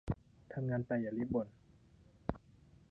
[0.53, 1.47] ทำงานไป อย่าบ่น